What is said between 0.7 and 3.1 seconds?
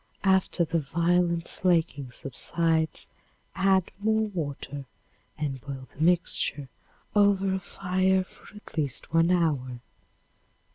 violent slaking subsides